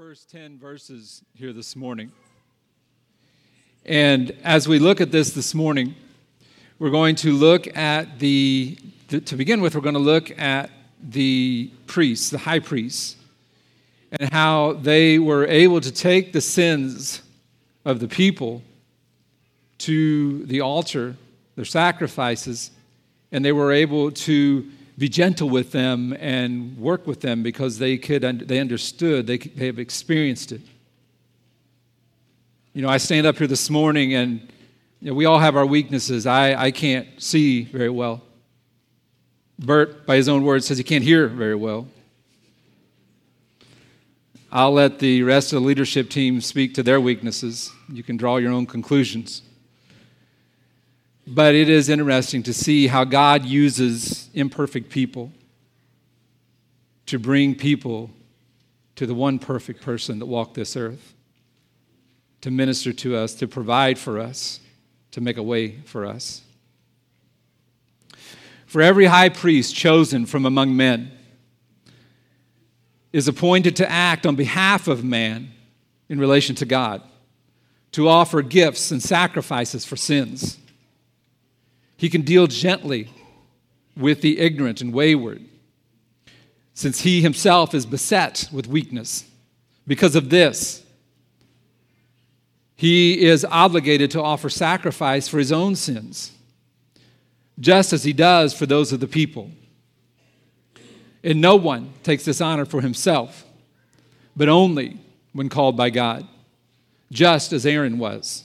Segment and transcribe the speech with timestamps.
[0.00, 2.10] first 10 verses here this morning.
[3.84, 5.94] And as we look at this this morning,
[6.78, 8.78] we're going to look at the,
[9.08, 10.70] to begin with, we're going to look at
[11.02, 13.16] the priests, the high priests,
[14.18, 17.20] and how they were able to take the sins
[17.84, 18.62] of the people
[19.80, 21.14] to the altar,
[21.56, 22.70] their sacrifices,
[23.32, 24.66] and they were able to
[25.00, 29.64] be gentle with them and work with them because they could they understood they, they
[29.64, 30.60] have experienced it.
[32.74, 34.46] You know i stand up here this morning and
[35.00, 36.26] you know, we all have our weaknesses.
[36.26, 38.20] I, I can't see very well.
[39.58, 41.88] Bert by his own words says he can't hear very well.
[44.52, 47.72] I'll let the rest of the leadership team speak to their weaknesses.
[47.90, 49.40] You can draw your own conclusions.
[51.26, 55.32] But it is interesting to see how God uses imperfect people
[57.06, 58.10] to bring people
[58.96, 61.14] to the one perfect person that walked this earth,
[62.40, 64.60] to minister to us, to provide for us,
[65.10, 66.42] to make a way for us.
[68.66, 71.10] For every high priest chosen from among men
[73.12, 75.50] is appointed to act on behalf of man
[76.08, 77.02] in relation to God,
[77.92, 80.60] to offer gifts and sacrifices for sins
[82.00, 83.10] he can deal gently
[84.00, 85.44] with the ignorant and wayward,
[86.74, 89.24] since he himself is beset with weakness.
[89.86, 90.84] Because of this,
[92.76, 96.32] he is obligated to offer sacrifice for his own sins,
[97.58, 99.50] just as he does for those of the people.
[101.22, 103.44] And no one takes this honor for himself,
[104.34, 104.98] but only
[105.32, 106.26] when called by God,
[107.12, 108.44] just as Aaron was.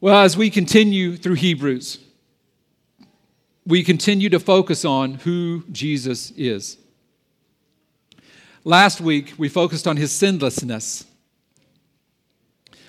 [0.00, 1.98] well, as we continue through Hebrews,
[3.66, 6.78] we continue to focus on who Jesus is.
[8.64, 11.04] Last week, we focused on his sinlessness.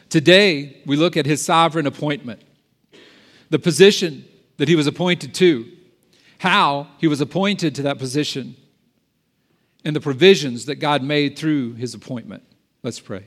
[0.09, 2.41] Today, we look at his sovereign appointment,
[3.49, 4.25] the position
[4.57, 5.69] that he was appointed to,
[6.39, 8.55] how he was appointed to that position,
[9.83, 12.43] and the provisions that God made through his appointment.
[12.83, 13.25] Let's pray.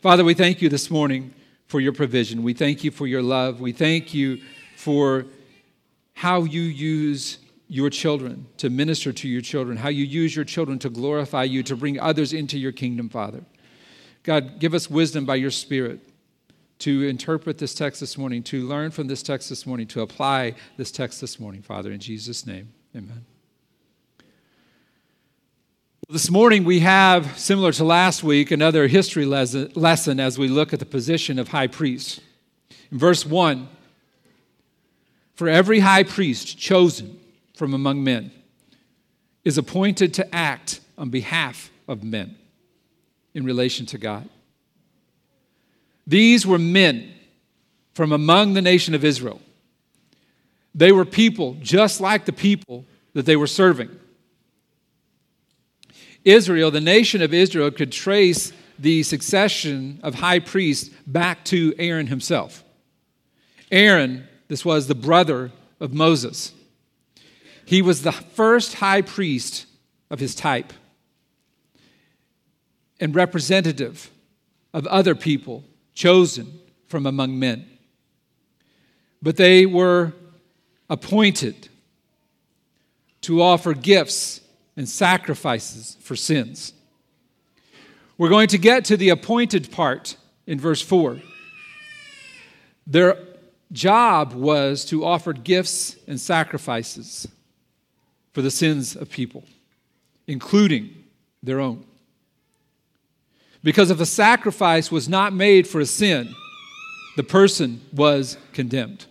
[0.00, 1.34] Father, we thank you this morning
[1.70, 2.42] for your provision.
[2.42, 3.60] We thank you for your love.
[3.60, 4.40] We thank you
[4.76, 5.26] for
[6.14, 7.38] how you use
[7.68, 11.62] your children to minister to your children, how you use your children to glorify you,
[11.62, 13.44] to bring others into your kingdom, Father.
[14.24, 16.00] God, give us wisdom by your Spirit
[16.80, 20.54] to interpret this text this morning, to learn from this text this morning, to apply
[20.76, 21.92] this text this morning, Father.
[21.92, 23.29] In Jesus' name, amen.
[26.12, 30.80] This morning we have, similar to last week, another history lesson as we look at
[30.80, 32.18] the position of high priest.
[32.90, 33.68] In verse 1,
[35.34, 37.20] for every high priest chosen
[37.54, 38.32] from among men
[39.44, 42.34] is appointed to act on behalf of men
[43.32, 44.28] in relation to God.
[46.08, 47.12] These were men
[47.94, 49.40] from among the nation of Israel.
[50.74, 53.90] They were people just like the people that they were serving.
[56.24, 62.06] Israel, the nation of Israel, could trace the succession of high priests back to Aaron
[62.06, 62.64] himself.
[63.70, 66.52] Aaron, this was the brother of Moses.
[67.64, 69.66] He was the first high priest
[70.10, 70.72] of his type
[72.98, 74.10] and representative
[74.74, 75.64] of other people
[75.94, 77.66] chosen from among men.
[79.22, 80.12] But they were
[80.88, 81.68] appointed
[83.22, 84.39] to offer gifts
[84.76, 86.72] and sacrifices for sins.
[88.18, 91.20] We're going to get to the appointed part in verse 4.
[92.86, 93.16] Their
[93.72, 97.28] job was to offer gifts and sacrifices
[98.32, 99.44] for the sins of people,
[100.26, 101.04] including
[101.42, 101.84] their own.
[103.62, 106.34] Because if a sacrifice was not made for a sin,
[107.16, 109.06] the person was condemned,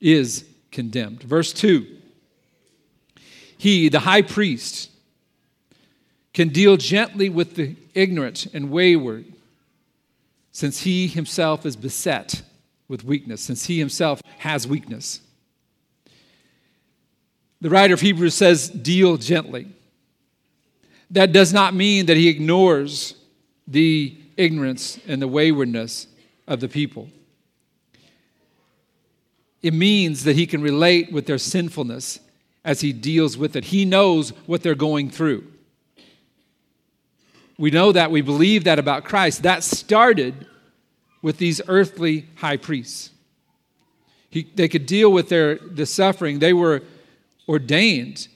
[0.00, 1.22] is condemned.
[1.22, 1.95] Verse 2
[3.58, 4.90] He, the high priest,
[6.34, 9.24] can deal gently with the ignorant and wayward,
[10.52, 12.42] since he himself is beset
[12.88, 15.20] with weakness, since he himself has weakness.
[17.60, 19.68] The writer of Hebrews says, deal gently.
[21.10, 23.14] That does not mean that he ignores
[23.66, 26.06] the ignorance and the waywardness
[26.46, 27.08] of the people.
[29.62, 32.20] It means that he can relate with their sinfulness
[32.66, 33.66] as he deals with it.
[33.66, 35.46] He knows what they're going through.
[37.56, 38.10] We know that.
[38.10, 39.44] We believe that about Christ.
[39.44, 40.46] That started
[41.22, 43.10] with these earthly high priests.
[44.30, 46.40] He, they could deal with their, the suffering.
[46.40, 46.82] They were
[47.48, 48.26] ordained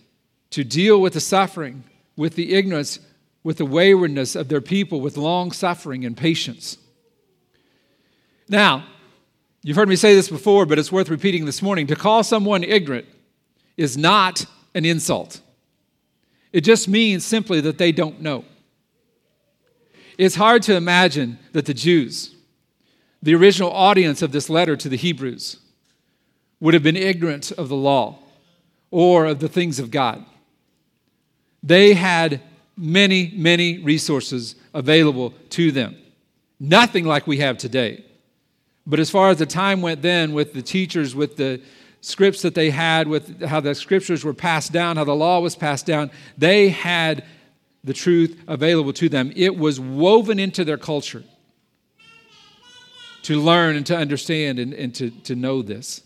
[0.51, 1.83] to deal with the suffering,
[2.17, 3.01] with the ignorance,
[3.43, 6.79] with the waywardness of their people, with long suffering and patience.
[8.49, 8.85] Now,
[9.63, 11.89] you've heard me say this before, but it's worth repeating this morning.
[11.89, 13.07] To call someone ignorant
[13.81, 14.45] is not
[14.75, 15.41] an insult,
[16.53, 18.45] it just means simply that they don't know.
[20.19, 22.35] It's hard to imagine that the Jews,
[23.23, 25.57] the original audience of this letter to the Hebrews,
[26.61, 28.19] would have been ignorant of the law
[28.91, 30.27] or of the things of God.
[31.63, 32.43] They had
[32.77, 35.97] many, many resources available to them.
[36.59, 38.05] Nothing like we have today.
[38.87, 41.63] But as far as the time went then, with the teachers, with the
[42.01, 45.55] scripts that they had, with how the scriptures were passed down, how the law was
[45.57, 47.25] passed down, they had
[47.85, 49.33] the truth available to them.
[49.37, 51.25] It was woven into their culture
[53.23, 56.03] to learn and to understand and, and to, to know this.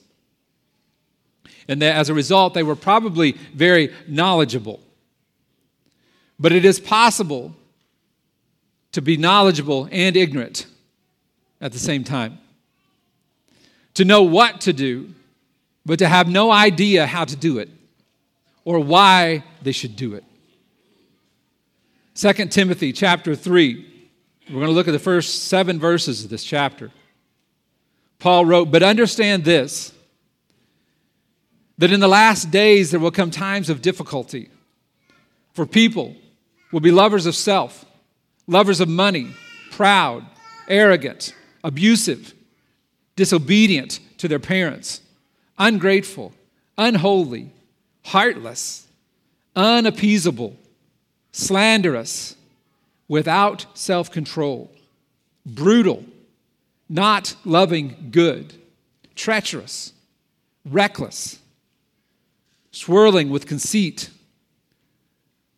[1.68, 4.80] And that as a result, they were probably very knowledgeable.
[6.38, 7.54] But it is possible
[8.92, 10.66] to be knowledgeable and ignorant
[11.60, 12.38] at the same time.
[13.94, 15.14] To know what to do,
[15.86, 17.68] but to have no idea how to do it
[18.64, 20.24] or why they should do it.
[22.14, 23.92] 2 Timothy chapter 3.
[24.48, 26.90] We're going to look at the first seven verses of this chapter.
[28.18, 29.92] Paul wrote, But understand this,
[31.78, 34.50] that in the last days there will come times of difficulty.
[35.52, 36.14] For people
[36.72, 37.84] will be lovers of self,
[38.46, 39.30] lovers of money,
[39.70, 40.24] proud,
[40.68, 42.34] arrogant, abusive,
[43.16, 45.00] disobedient to their parents,
[45.58, 46.32] ungrateful,
[46.76, 47.50] unholy,
[48.02, 48.86] heartless,
[49.56, 50.56] unappeasable
[51.34, 52.36] slanderous,
[53.08, 54.70] without self control,
[55.44, 56.04] brutal,
[56.88, 58.54] not loving good,
[59.16, 59.92] treacherous,
[60.64, 61.40] reckless,
[62.70, 64.10] swirling with conceit,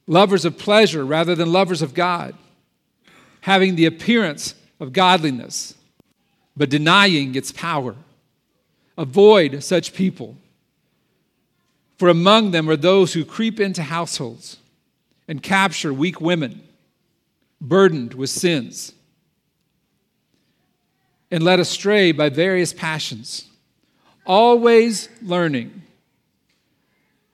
[0.07, 2.35] lovers of pleasure rather than lovers of God,
[3.43, 5.75] having the appearance of godliness,
[6.57, 7.95] but denying its power.
[8.99, 10.37] Avoid such people.
[11.99, 14.59] For among them are those who creep into households
[15.29, 16.63] and capture weak women
[17.61, 18.93] burdened with sins
[21.31, 23.49] and led astray by various passions,
[24.25, 25.83] always learning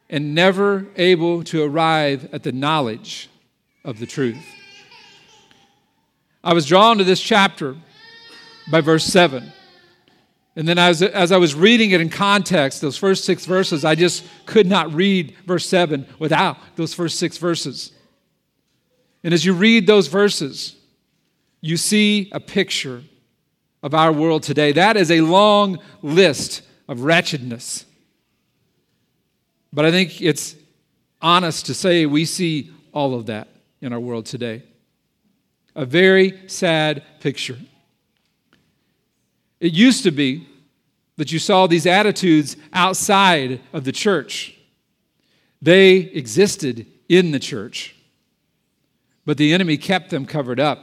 [0.09, 3.29] and never able to arrive at the knowledge
[3.85, 4.45] of the truth.
[6.45, 7.77] I was drawn to this chapter
[8.71, 9.53] by verse 7.
[10.55, 13.95] And then as, as I was reading it in context, those first six verses, I
[13.95, 17.93] just could not read verse 7 without those first six verses.
[19.25, 20.77] And as you read those verses,
[21.61, 23.03] you see a picture
[23.83, 24.73] of our world today.
[24.73, 27.87] That is a long list of wretchedness.
[29.73, 30.55] But I think it's
[31.23, 33.49] honest to say we see all of that
[33.81, 34.65] in our world today.
[35.75, 37.57] A very sad picture.
[39.63, 40.49] It used to be
[41.19, 44.59] that you saw these attitudes outside of the church,
[45.63, 47.95] they existed in the church,
[49.25, 50.83] but the enemy kept them covered up.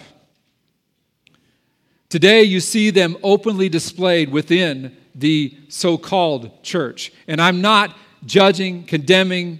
[2.07, 7.12] Today, you see them openly displayed within the so called church.
[7.27, 9.59] And I'm not judging, condemning,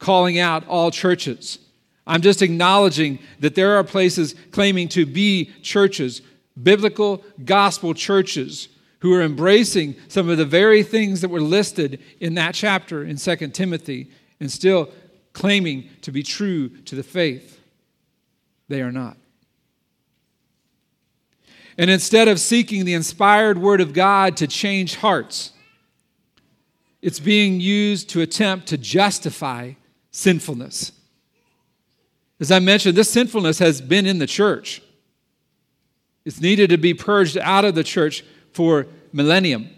[0.00, 1.60] calling out all churches.
[2.04, 6.20] I'm just acknowledging that there are places claiming to be churches
[6.62, 8.68] biblical gospel churches
[9.00, 13.16] who are embracing some of the very things that were listed in that chapter in
[13.16, 14.10] 2 Timothy
[14.40, 14.90] and still
[15.32, 17.60] claiming to be true to the faith.
[18.68, 19.16] They are not.
[21.78, 25.52] And instead of seeking the inspired word of God to change hearts,
[27.02, 29.74] it's being used to attempt to justify
[30.10, 30.92] sinfulness.
[32.40, 34.82] As I mentioned, this sinfulness has been in the church
[36.26, 39.70] It's needed to be purged out of the church for millennium.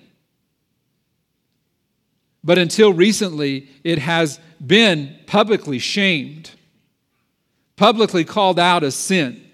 [2.43, 6.51] But until recently, it has been publicly shamed,
[7.77, 9.45] publicly called out as sin.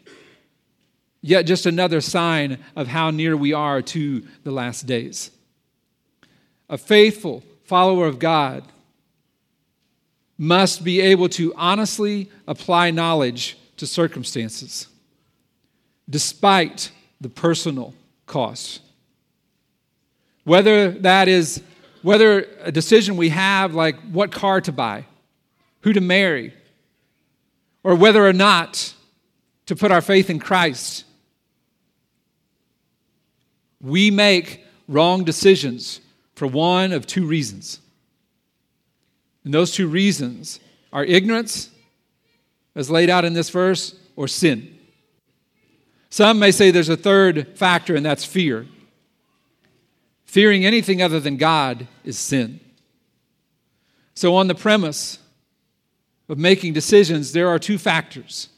[1.21, 5.31] Yet, just another sign of how near we are to the last days.
[6.69, 8.63] A faithful follower of God
[10.39, 14.87] must be able to honestly apply knowledge to circumstances,
[16.09, 17.95] despite the personal
[18.27, 18.81] cost.
[20.45, 21.63] Whether that is
[22.03, 25.07] whether a decision we have, like what car to buy,
[25.81, 26.53] who to marry,
[27.83, 28.93] or whether or not
[29.67, 31.05] to put our faith in Christ,
[33.81, 36.01] we make wrong decisions
[36.35, 37.81] for one of two reasons.
[39.45, 40.61] And those two reasons
[40.93, 41.71] are ignorance,
[42.75, 44.74] as laid out in this verse, or sin.
[46.15, 48.69] Some may say there's a third factor, and that's fear.
[50.27, 52.61] Fearing anything other than God is sin.
[54.15, 55.19] So, on the premise
[56.29, 58.49] of making decisions, there are two factors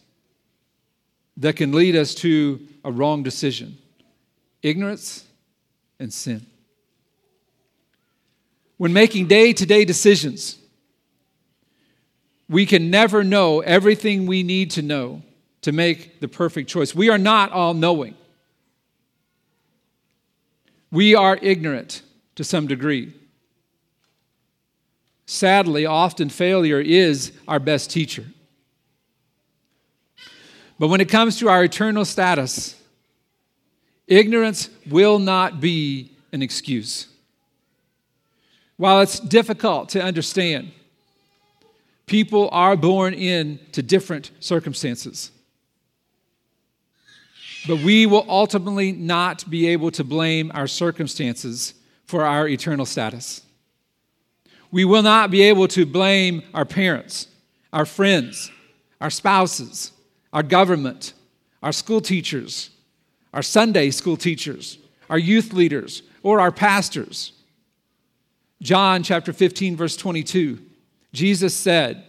[1.38, 3.78] that can lead us to a wrong decision
[4.60, 5.24] ignorance
[5.98, 6.44] and sin.
[8.76, 10.58] When making day to day decisions,
[12.50, 15.22] we can never know everything we need to know
[15.66, 16.94] to make the perfect choice.
[16.94, 18.14] We are not all knowing.
[20.92, 22.02] We are ignorant
[22.36, 23.12] to some degree.
[25.26, 28.26] Sadly, often failure is our best teacher.
[30.78, 32.80] But when it comes to our eternal status,
[34.06, 37.08] ignorance will not be an excuse.
[38.76, 40.70] While it's difficult to understand,
[42.06, 45.32] people are born into different circumstances.
[47.66, 53.42] But we will ultimately not be able to blame our circumstances for our eternal status.
[54.70, 57.28] We will not be able to blame our parents,
[57.72, 58.50] our friends,
[59.00, 59.92] our spouses,
[60.32, 61.14] our government,
[61.62, 62.70] our school teachers,
[63.32, 64.78] our Sunday school teachers,
[65.10, 67.32] our youth leaders, or our pastors.
[68.62, 70.58] John chapter 15, verse 22,
[71.12, 72.04] Jesus said,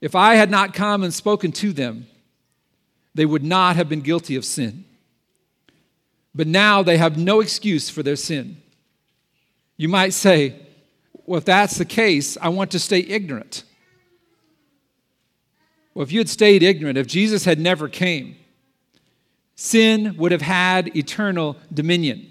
[0.00, 2.06] If I had not come and spoken to them,
[3.14, 4.84] they would not have been guilty of sin.
[6.34, 8.56] But now they have no excuse for their sin.
[9.76, 10.56] You might say,
[11.24, 13.64] well, if that's the case, I want to stay ignorant.
[15.94, 18.36] Well, if you had stayed ignorant, if Jesus had never came,
[19.54, 22.30] sin would have had eternal dominion.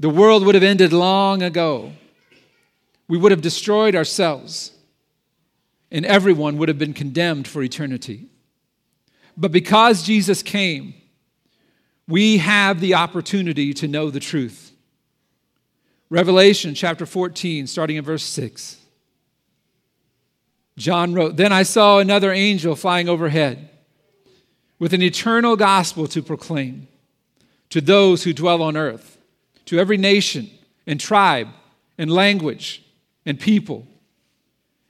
[0.00, 1.92] The world would have ended long ago.
[3.08, 4.72] We would have destroyed ourselves,
[5.92, 8.26] and everyone would have been condemned for eternity.
[9.36, 10.94] But because Jesus came,
[12.08, 14.72] we have the opportunity to know the truth.
[16.08, 18.78] Revelation chapter 14, starting in verse 6.
[20.78, 23.70] John wrote, Then I saw another angel flying overhead
[24.78, 26.86] with an eternal gospel to proclaim
[27.70, 29.18] to those who dwell on earth,
[29.66, 30.50] to every nation
[30.86, 31.48] and tribe
[31.98, 32.84] and language
[33.24, 33.86] and people.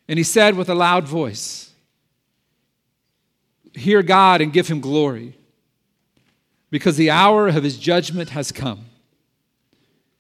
[0.09, 1.66] And he said with a loud voice,
[3.77, 5.37] hear God and give him glory
[6.71, 8.87] because the hour of his judgment has come.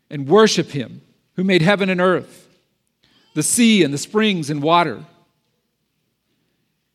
[0.08, 1.02] And worship him
[1.34, 2.48] who made heaven and earth,
[3.34, 5.04] the sea and the springs and water.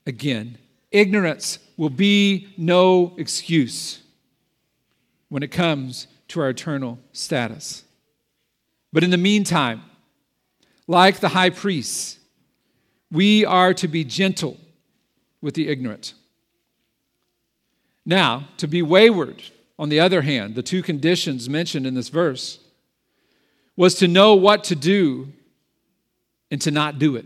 [0.05, 0.57] Again,
[0.91, 4.01] ignorance will be no excuse
[5.27, 7.83] when it comes to our eternal status.
[8.93, 9.81] But in the meantime,
[10.87, 12.17] like the high priests,
[13.11, 14.57] we are to be gentle
[15.41, 16.13] with the ignorant.
[18.05, 19.43] Now, to be wayward,
[19.77, 22.59] on the other hand, the two conditions mentioned in this verse,
[23.75, 25.31] was to know what to do
[26.49, 27.25] and to not do it.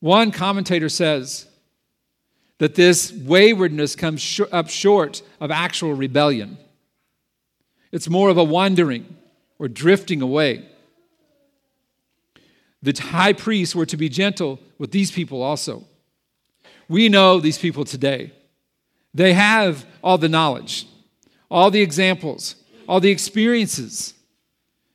[0.00, 1.46] One commentator says
[2.58, 6.58] that this waywardness comes sh- up short of actual rebellion.
[7.92, 9.16] It's more of a wandering
[9.58, 10.64] or drifting away.
[12.82, 15.84] The high priests were to be gentle with these people also.
[16.88, 18.32] We know these people today.
[19.18, 20.86] They have all the knowledge,
[21.50, 22.54] all the examples,
[22.88, 24.14] all the experiences,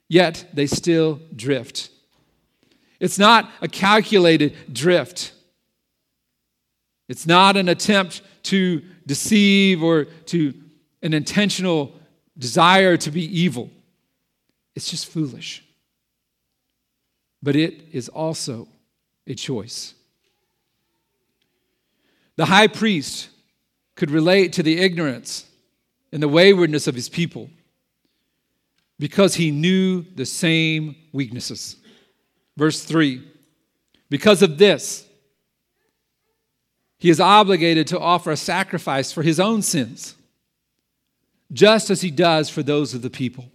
[0.07, 1.89] yet they still drift.
[3.01, 5.33] It's not a calculated drift.
[7.09, 10.53] It's not an attempt to deceive or to
[11.01, 11.91] an intentional
[12.37, 13.69] desire to be evil.
[14.73, 15.65] It's just foolish.
[17.41, 18.69] But it is also
[19.27, 19.95] a choice.
[22.37, 23.27] The high priest
[23.95, 25.45] could relate to the ignorance
[26.11, 27.49] and the waywardness of his people
[28.99, 31.75] because he knew the same weaknesses.
[32.55, 33.21] Verse 3
[34.09, 35.05] Because of this,
[36.99, 40.15] he is obligated to offer a sacrifice for his own sins,
[41.51, 43.51] just as he does for those of the people.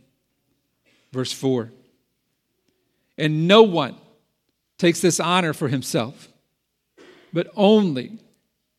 [1.12, 1.71] Verse 4
[3.16, 3.97] And no one
[4.76, 6.28] takes this honor for himself,
[7.33, 8.18] but only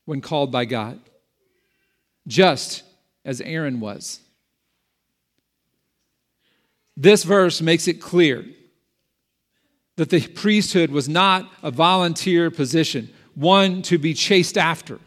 [0.06, 1.00] when called by God,
[2.29, 2.83] just
[3.25, 4.21] as Aaron was.
[6.95, 8.45] This verse makes it clear
[9.98, 15.00] that the priesthood was not a volunteer position, one to be chased after.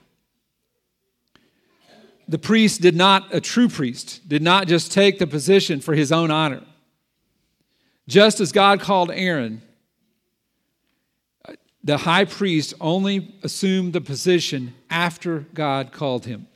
[2.29, 6.13] The priest did not, a true priest, did not just take the position for his
[6.13, 6.63] own honor.
[8.09, 9.63] Just as God called Aaron,
[11.85, 16.47] the high priest only assumed the position after God called him.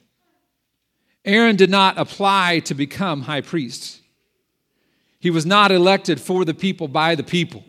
[1.27, 4.01] Aaron did not apply to become high priest.
[5.19, 7.65] He was not elected for the people by the people.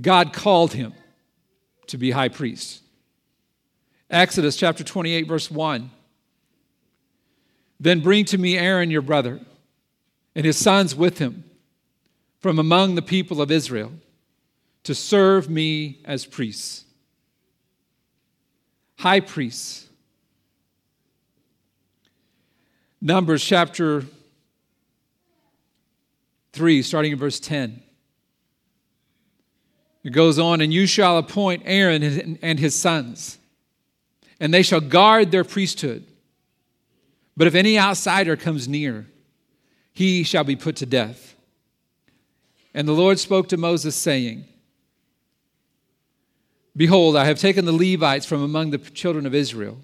[0.00, 0.94] God called him
[1.88, 2.82] to be high priest.
[4.08, 5.90] Exodus chapter 28, verse 1.
[7.80, 9.40] Then bring to me Aaron your brother
[10.36, 11.44] and his sons with him
[12.38, 13.92] from among the people of Israel
[14.84, 16.84] to serve me as priests.
[18.98, 19.83] High priests.
[23.06, 24.02] Numbers chapter
[26.54, 27.82] 3, starting in verse 10.
[30.04, 33.36] It goes on, and you shall appoint Aaron and his sons,
[34.40, 36.06] and they shall guard their priesthood.
[37.36, 39.06] But if any outsider comes near,
[39.92, 41.36] he shall be put to death.
[42.72, 44.46] And the Lord spoke to Moses, saying,
[46.74, 49.76] Behold, I have taken the Levites from among the children of Israel.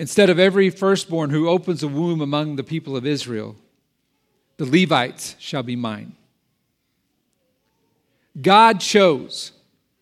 [0.00, 3.54] Instead of every firstborn who opens a womb among the people of Israel,
[4.56, 6.16] the Levites shall be mine.
[8.40, 9.52] God chose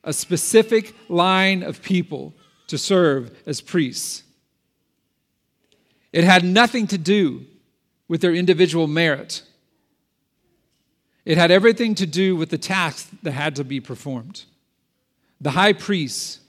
[0.04, 2.32] a specific line of people
[2.68, 4.22] to serve as priests.
[6.12, 7.46] It had nothing to do
[8.06, 9.42] with their individual merit
[11.28, 14.44] it had everything to do with the task that had to be performed.
[15.42, 16.40] The high priests,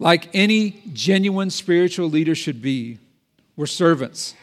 [0.00, 2.98] like any genuine spiritual leader should be,
[3.54, 4.34] were servants.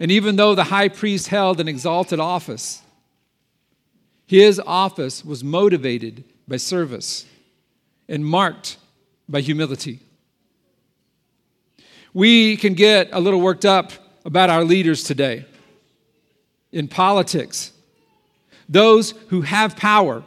[0.00, 2.82] And even though the high priest held an exalted office,
[4.26, 7.26] his office was motivated by service
[8.08, 8.78] and marked
[9.28, 10.00] by humility.
[12.14, 13.92] We can get a little worked up
[14.24, 15.44] about our leaders today
[16.72, 17.72] in politics.
[18.70, 20.22] Those who have power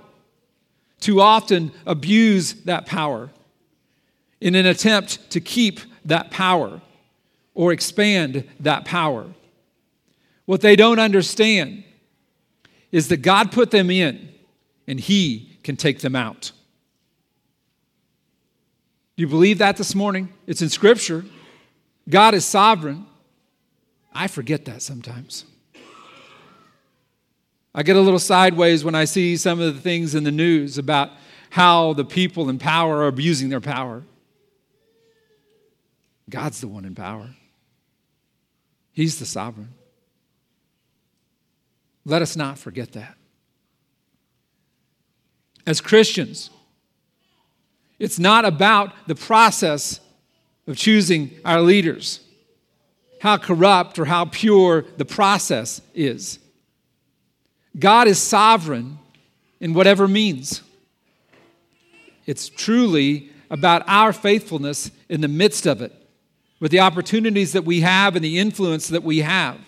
[1.00, 3.32] too often abuse that power
[4.42, 6.82] in an attempt to keep that power
[7.54, 9.28] or expand that power.
[10.46, 11.84] What they don't understand
[12.92, 14.30] is that God put them in
[14.88, 16.52] and He can take them out.
[19.16, 20.30] Do you believe that this morning?
[20.48, 21.24] It's in Scripture.
[22.10, 23.06] God is sovereign.
[24.14, 25.46] I forget that sometimes.
[27.74, 30.78] I get a little sideways when I see some of the things in the news
[30.78, 31.12] about
[31.52, 34.04] how the people in power are abusing their power.
[36.32, 37.30] God's the one in power,
[38.94, 39.74] He's the sovereign.
[42.04, 43.16] Let us not forget that.
[45.68, 46.50] As Christians,
[48.00, 50.00] it's not about the process
[50.66, 52.22] of choosing our leaders,
[53.20, 56.40] how corrupt or how pure the process is.
[57.78, 58.98] God is sovereign
[59.60, 60.64] in whatever means.
[62.26, 65.94] It's truly about our faithfulness in the midst of it,
[66.62, 69.60] with the opportunities that we have and the influence that we have.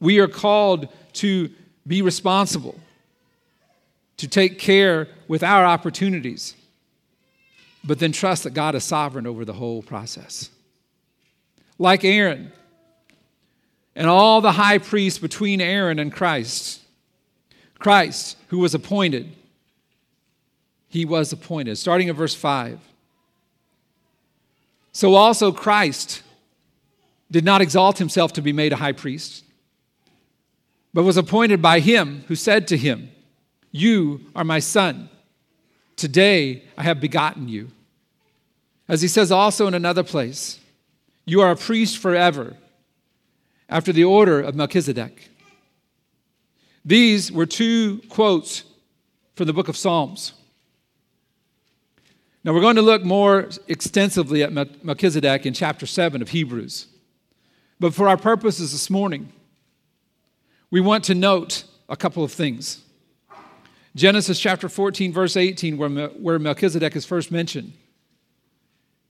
[0.00, 1.50] We are called to
[1.86, 2.78] be responsible,
[4.18, 6.54] to take care with our opportunities,
[7.82, 10.50] but then trust that God is sovereign over the whole process.
[11.78, 12.52] Like Aaron
[13.96, 16.82] and all the high priests between Aaron and Christ
[17.84, 19.30] Christ, who was appointed,
[20.88, 21.76] he was appointed.
[21.76, 22.80] Starting at verse 5.
[24.94, 26.22] So also Christ
[27.30, 29.44] did not exalt himself to be made a high priest,
[30.94, 33.10] but was appointed by him who said to him,
[33.72, 35.10] You are my son.
[35.96, 37.72] Today I have begotten you.
[38.88, 40.60] As he says also in another place,
[41.26, 42.56] You are a priest forever,
[43.68, 45.28] after the order of Melchizedek.
[46.84, 48.62] These were two quotes
[49.34, 50.34] from the book of Psalms.
[52.44, 56.88] Now, we're going to look more extensively at Melchizedek in chapter 7 of Hebrews.
[57.80, 59.32] But for our purposes this morning,
[60.70, 62.82] we want to note a couple of things.
[63.96, 67.72] Genesis chapter 14, verse 18, where, where Melchizedek is first mentioned.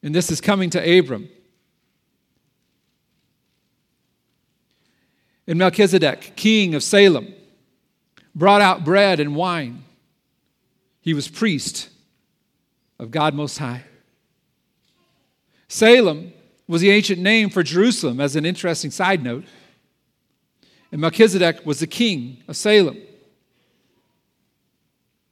[0.04, 1.28] And this is coming to Abram.
[5.48, 7.34] And Melchizedek, king of Salem,
[8.32, 9.82] brought out bread and wine.
[11.00, 11.88] He was priest
[12.98, 13.82] of God Most High.
[15.68, 16.32] Salem
[16.66, 19.44] was the ancient name for Jerusalem, as an interesting side note.
[20.92, 22.98] And Melchizedek was the king of Salem.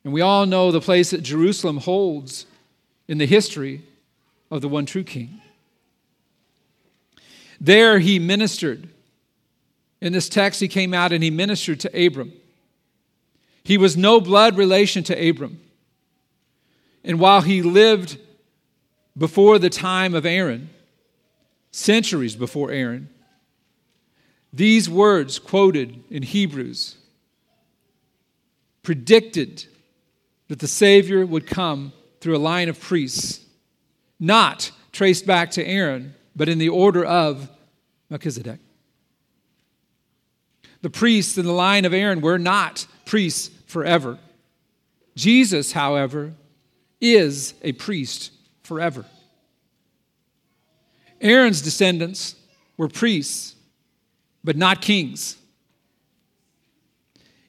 [0.04, 2.46] And we all know the place that Jerusalem holds
[3.06, 3.82] in the history
[4.50, 5.40] of the one true king.
[7.60, 8.88] There he ministered.
[10.00, 12.32] In this text, he came out and he ministered to Abram.
[13.62, 15.60] He was no blood relation to Abram.
[17.04, 18.18] And while he lived
[19.16, 20.70] before the time of Aaron,
[21.70, 23.08] centuries before Aaron,
[24.52, 26.96] these words quoted in Hebrews
[28.82, 29.64] predicted
[30.48, 33.40] that the Savior would come through a line of priests,
[34.18, 37.48] not traced back to Aaron, but in the order of
[38.10, 38.60] Melchizedek.
[40.82, 44.18] The priests in the line of Aaron were not priests forever.
[45.14, 46.34] Jesus, however,
[47.02, 48.30] is a priest
[48.62, 49.04] forever.
[51.20, 52.36] Aaron's descendants
[52.76, 53.56] were priests,
[54.42, 55.36] but not kings.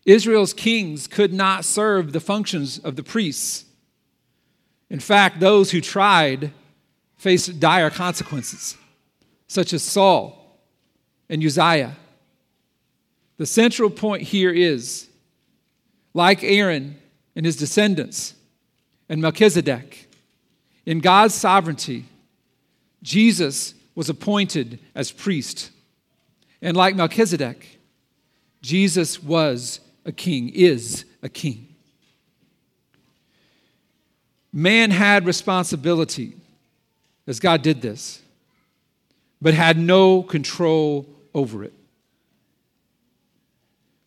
[0.06, 3.66] Israel's kings could not serve the functions of the priests.
[4.90, 6.52] In fact, those who tried
[7.16, 8.76] faced dire consequences,
[9.48, 10.60] such as Saul
[11.30, 11.96] and Uzziah.
[13.38, 15.08] The central point here is
[16.14, 17.00] like Aaron
[17.36, 18.36] and his descendants,
[19.14, 20.10] and Melchizedek.
[20.88, 22.06] In God's sovereignty,
[23.04, 25.70] Jesus was appointed as priest.
[26.64, 27.80] And like Melchizedek,
[28.64, 31.76] Jesus was a king, is a king.
[34.52, 36.34] Man had responsibility
[37.28, 38.20] as God did this,
[39.40, 41.74] but had no control over it.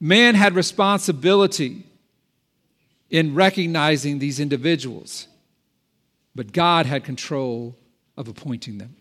[0.00, 1.86] Man had responsibility
[3.10, 5.28] in recognizing these individuals,
[6.34, 7.76] but God had control
[8.16, 8.96] of appointing them.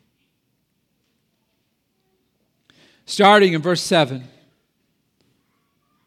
[3.06, 4.24] Starting in verse 7,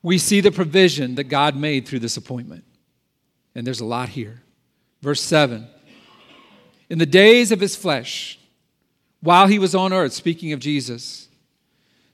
[0.02, 2.64] we see the provision that God made through this appointment.
[3.54, 4.42] And there's a lot here.
[5.02, 5.66] Verse 7
[6.88, 8.38] In the days of his flesh,
[9.20, 11.28] while he was on earth, speaking of Jesus,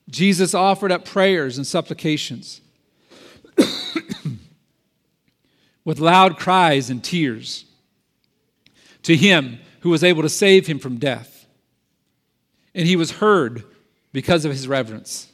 [0.09, 2.61] Jesus offered up prayers and supplications
[5.85, 7.65] with loud cries and tears
[9.03, 11.47] to him who was able to save him from death.
[12.75, 13.65] And he was heard
[14.13, 15.31] because of his reverence.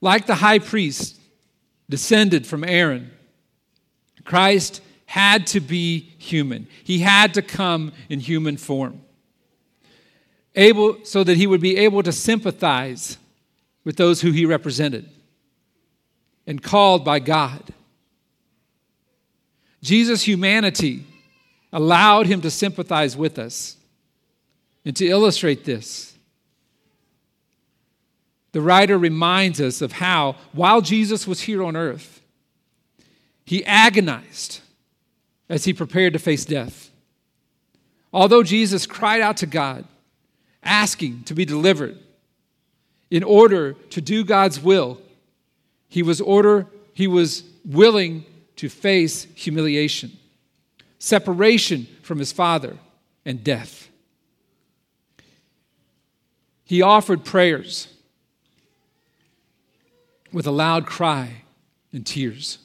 [0.00, 1.18] Like the high priest
[1.90, 3.10] descended from Aaron,
[4.24, 6.68] Christ had to be human.
[6.84, 9.00] He had to come in human form.
[10.54, 13.18] Able so that he would be able to sympathize
[13.84, 15.08] with those who he represented
[16.46, 17.72] and called by God
[19.86, 21.04] Jesus' humanity
[21.72, 23.76] allowed him to sympathize with us.
[24.84, 26.14] And to illustrate this,
[28.50, 32.20] the writer reminds us of how, while Jesus was here on earth,
[33.44, 34.60] he agonized
[35.48, 36.90] as he prepared to face death.
[38.12, 39.84] Although Jesus cried out to God,
[40.64, 41.96] asking to be delivered,
[43.08, 45.00] in order to do God's will,
[45.88, 48.24] he was order he was willing
[48.56, 50.12] to face humiliation,
[50.98, 52.76] separation from his father,
[53.24, 53.88] and death.
[56.64, 57.88] He offered prayers
[60.32, 61.42] with a loud cry
[61.92, 62.58] and tears.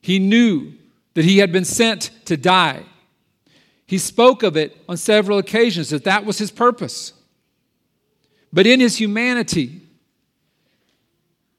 [0.00, 0.72] He knew
[1.14, 2.84] that he had been sent to die.
[3.86, 7.12] He spoke of it on several occasions that that was his purpose.
[8.52, 9.82] But in his humanity,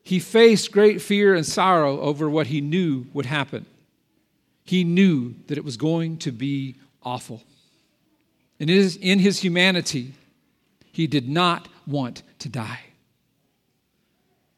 [0.08, 3.65] he faced great fear and sorrow over what he knew would happen.
[4.63, 7.43] He knew that it was going to be awful.
[8.58, 10.13] And in his humanity,
[10.93, 12.80] he did not want to die.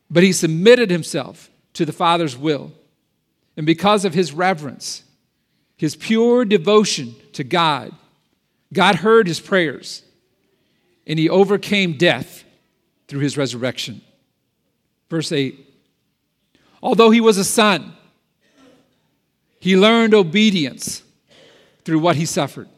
[0.07, 2.71] But he submitted himself to the Father's will.
[3.57, 5.01] And because of his reverence,
[5.77, 7.91] his pure devotion to God,
[8.71, 10.03] God heard his prayers
[11.07, 12.43] and he overcame death
[13.07, 14.01] through his resurrection.
[15.09, 15.65] Verse 8
[16.81, 17.93] Although he was a son,
[19.59, 21.03] he learned obedience
[21.83, 22.69] through what he suffered.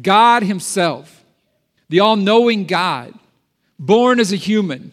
[0.00, 1.24] God Himself,
[1.88, 3.14] the all knowing God,
[3.78, 4.92] born as a human,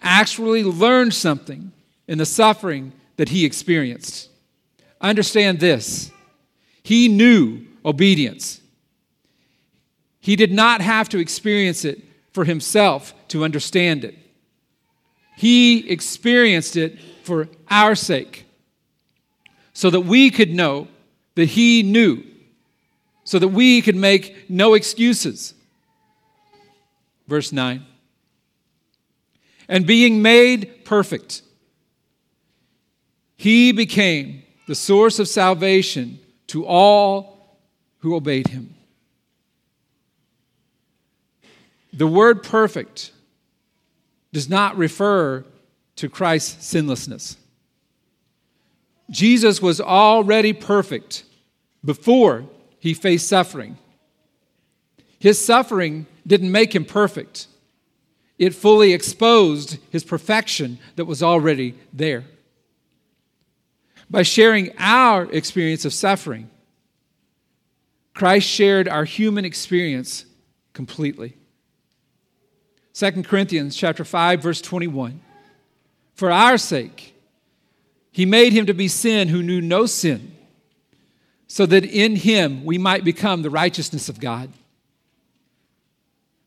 [0.00, 1.72] actually learned something
[2.08, 4.30] in the suffering that He experienced.
[5.00, 6.10] Understand this
[6.82, 8.60] He knew obedience.
[10.20, 12.00] He did not have to experience it
[12.32, 14.16] for himself to understand it.
[15.42, 18.44] He experienced it for our sake,
[19.72, 20.86] so that we could know
[21.34, 22.22] that He knew,
[23.24, 25.54] so that we could make no excuses.
[27.26, 27.84] Verse 9.
[29.68, 31.42] And being made perfect,
[33.36, 37.58] He became the source of salvation to all
[37.98, 38.76] who obeyed Him.
[41.92, 43.10] The word perfect
[44.32, 45.44] does not refer
[45.96, 47.36] to Christ's sinlessness.
[49.10, 51.24] Jesus was already perfect
[51.84, 52.46] before
[52.78, 53.76] he faced suffering.
[55.18, 57.46] His suffering didn't make him perfect,
[58.38, 62.24] it fully exposed his perfection that was already there.
[64.10, 66.50] By sharing our experience of suffering,
[68.14, 70.24] Christ shared our human experience
[70.72, 71.36] completely.
[72.94, 75.20] 2 Corinthians chapter 5 verse 21.
[76.14, 77.14] For our sake
[78.10, 80.36] he made him to be sin who knew no sin,
[81.46, 84.50] so that in him we might become the righteousness of God.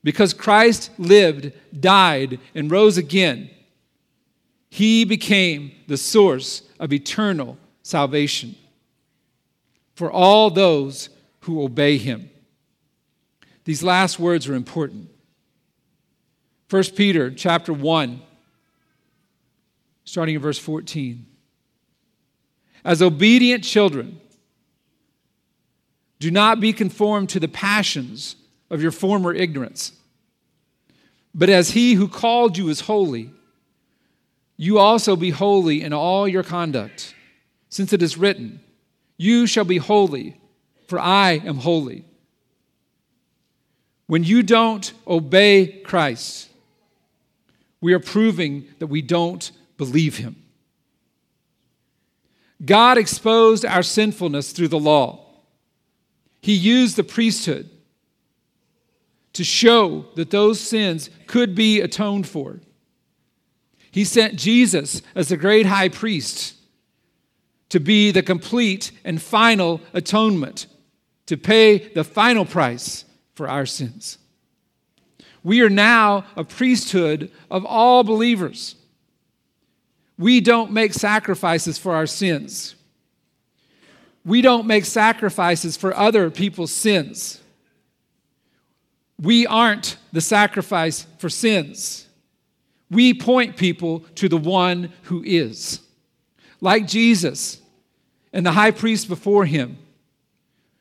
[0.03, 3.49] Because Christ lived, died, and rose again,
[4.69, 8.55] he became the source of eternal salvation
[9.95, 11.09] for all those
[11.41, 12.29] who obey him.
[13.63, 15.09] These last words are important.
[16.69, 18.21] 1 Peter chapter 1,
[20.03, 21.25] starting in verse 14.
[22.83, 24.19] As obedient children,
[26.19, 28.35] do not be conformed to the passions
[28.69, 29.91] of your former ignorance.
[31.35, 33.29] But as he who called you is holy,
[34.57, 37.13] you also be holy in all your conduct,
[37.69, 38.61] since it is written,
[39.17, 40.39] You shall be holy,
[40.87, 42.05] for I am holy.
[44.07, 46.49] When you don't obey Christ,
[47.85, 50.35] we are proving that we don't believe him.
[52.65, 55.23] God exposed our sinfulness through the law.
[56.41, 57.69] He used the priesthood
[59.33, 62.59] to show that those sins could be atoned for.
[63.91, 66.55] He sent Jesus as the great high priest
[67.69, 70.65] to be the complete and final atonement,
[71.27, 74.17] to pay the final price for our sins.
[75.45, 78.75] We are now a priesthood of all believers.
[80.17, 82.73] We don't make sacrifices for our sins.
[84.25, 87.41] We don't make sacrifices for other people's sins.
[89.21, 92.07] We aren't the sacrifice for sins.
[92.89, 95.79] We point people to the one who is.
[96.59, 97.61] Like Jesus
[98.33, 99.77] and the high priest before him,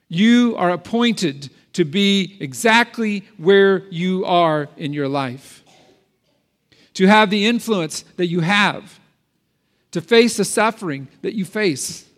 [0.08, 5.62] you are appointed to be exactly where you are in your life,
[6.94, 8.98] to have the influence that you have,
[9.90, 12.08] to face the suffering that you face.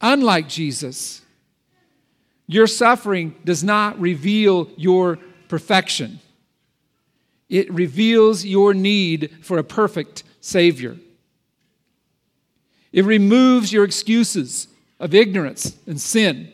[0.00, 1.22] Unlike Jesus,
[2.46, 6.20] your suffering does not reveal your perfection.
[7.48, 10.96] It reveals your need for a perfect Savior.
[12.92, 14.68] It removes your excuses
[15.00, 16.52] of ignorance and sin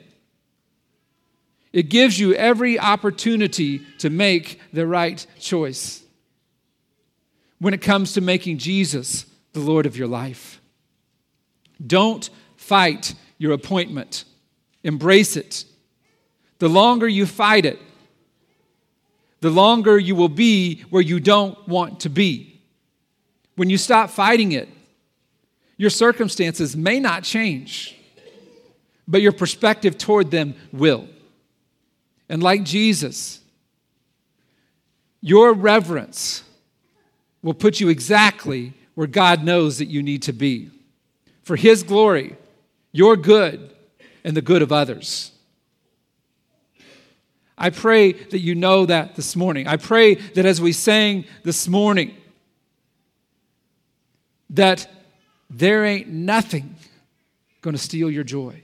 [1.72, 6.02] it gives you every opportunity to make the right choice
[7.59, 10.61] when it comes to making Jesus the Lord of your life.
[11.85, 14.24] Don't fight your appointment,
[14.83, 15.64] embrace it.
[16.59, 17.78] The longer you fight it,
[19.40, 22.61] the longer you will be where you don't want to be.
[23.56, 24.68] When you stop fighting it,
[25.76, 27.96] your circumstances may not change,
[29.09, 31.09] but your perspective toward them will.
[32.31, 33.40] And like Jesus,
[35.21, 36.45] your reverence
[37.43, 40.71] will put you exactly where God knows that you need to be
[41.43, 42.37] for His glory,
[42.93, 43.75] your good,
[44.23, 45.33] and the good of others.
[47.59, 49.66] I pray that you know that this morning.
[49.66, 52.16] I pray that as we sang this morning,
[54.51, 54.88] that
[55.51, 56.77] there ain't nothing
[57.61, 58.62] going to steal your joy.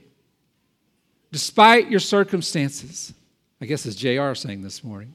[1.33, 3.13] Despite your circumstances,
[3.59, 5.13] I guess as JR saying this morning.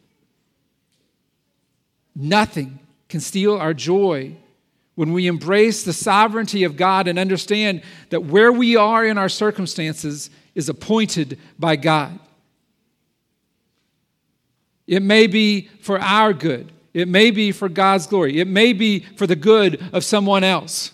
[2.15, 2.79] Nothing
[3.09, 4.37] can steal our joy
[4.95, 9.29] when we embrace the sovereignty of God and understand that where we are in our
[9.29, 12.19] circumstances is appointed by God.
[14.87, 16.71] It may be for our good.
[16.93, 18.39] It may be for God's glory.
[18.39, 20.93] It may be for the good of someone else.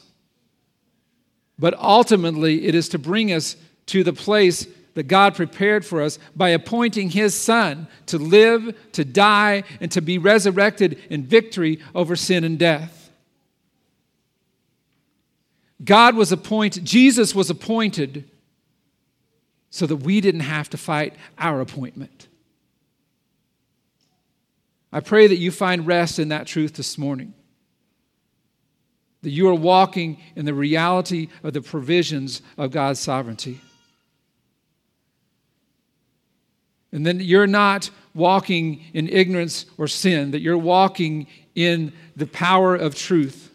[1.59, 3.57] But ultimately, it is to bring us
[3.87, 9.05] to the place that God prepared for us by appointing His Son to live, to
[9.05, 13.13] die, and to be resurrected in victory over sin and death.
[15.85, 18.29] God was appointed, Jesus was appointed
[19.71, 22.27] so that we didn't have to fight our appointment.
[24.93, 27.35] I pray that you find rest in that truth this morning.
[29.23, 33.61] That you are walking in the reality of the provisions of God's sovereignty.
[36.93, 42.75] And then you're not walking in ignorance or sin, that you're walking in the power
[42.75, 43.53] of truth.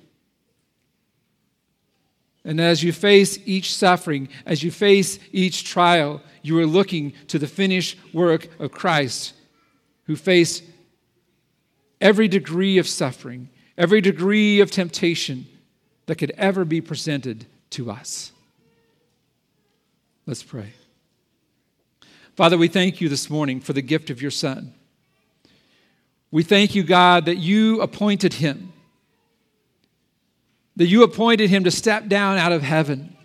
[2.46, 7.40] And as you face each suffering, as you face each trial, you are looking to
[7.40, 9.34] the finished work of Christ,
[10.06, 10.64] who faced
[12.02, 15.48] every degree of suffering, every degree of temptation
[16.06, 18.34] that could ever be presented to us.
[20.26, 20.74] Let's pray.
[22.36, 24.74] Father, we thank you this morning for the gift of your Son.
[26.32, 28.74] We thank you, God, that you appointed him,
[30.76, 33.16] that you appointed him to step down out of heaven,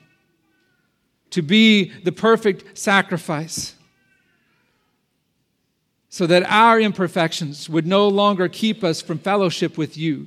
[1.30, 3.74] to be the perfect sacrifice
[6.10, 10.26] so that our imperfections would no longer keep us from fellowship with you,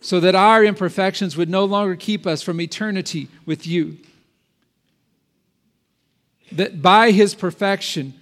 [0.00, 3.96] so that our imperfections would no longer keep us from eternity with you.
[6.56, 8.14] That by his perfection,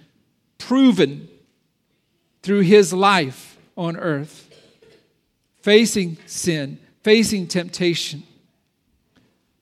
[0.57, 1.27] proven
[2.41, 4.49] through his life on earth,
[5.61, 8.23] facing sin, facing temptation,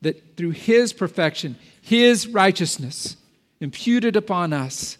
[0.01, 3.15] that through his perfection, his righteousness
[3.59, 4.97] imputed upon us,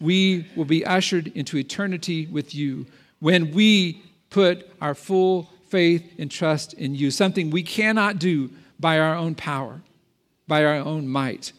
[0.00, 2.86] we will be ushered into eternity with you
[3.20, 8.98] when we put our full faith and trust in you, something we cannot do by
[8.98, 9.80] our own power,
[10.48, 11.52] by our own might.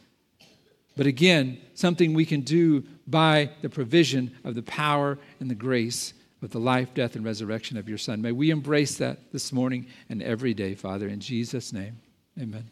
[0.96, 6.14] But again, something we can do by the provision of the power and the grace
[6.42, 8.22] of the life, death, and resurrection of your Son.
[8.22, 12.00] May we embrace that this morning and every day, Father, in Jesus' name.
[12.40, 12.70] Amen.